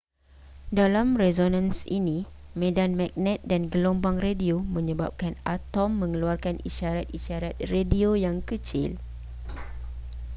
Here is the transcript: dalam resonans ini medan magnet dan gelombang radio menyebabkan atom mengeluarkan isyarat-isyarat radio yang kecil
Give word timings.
dalam 0.79 1.07
resonans 1.23 1.79
ini 1.97 2.17
medan 2.61 2.91
magnet 2.99 3.37
dan 3.51 3.61
gelombang 3.73 4.17
radio 4.27 4.55
menyebabkan 4.75 5.33
atom 5.55 5.89
mengeluarkan 6.01 6.55
isyarat-isyarat 6.69 7.55
radio 7.75 8.09
yang 8.25 8.37
kecil 8.49 8.91